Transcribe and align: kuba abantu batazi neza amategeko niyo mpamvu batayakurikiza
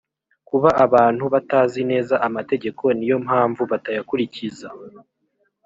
kuba 0.47 0.69
abantu 0.85 1.23
batazi 1.33 1.81
neza 1.91 2.15
amategeko 2.27 2.83
niyo 2.97 3.17
mpamvu 3.25 3.61
batayakurikiza 3.71 4.67